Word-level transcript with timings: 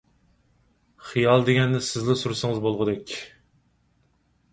خىيال 1.09 1.45
دېگەننى 1.49 1.81
سىزلا 1.87 2.15
سۈرسىڭىز 2.21 2.63
بولغۇدەك. 2.65 3.15